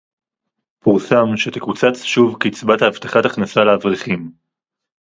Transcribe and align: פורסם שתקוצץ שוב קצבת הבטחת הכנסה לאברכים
פורסם 0.83 1.37
שתקוצץ 1.37 2.03
שוב 2.03 2.35
קצבת 2.39 2.81
הבטחת 2.81 3.25
הכנסה 3.25 3.63
לאברכים 3.63 4.31